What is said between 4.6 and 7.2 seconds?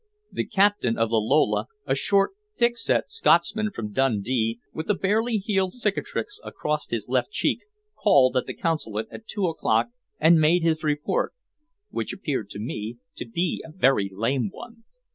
with a barely healed cicatrice across his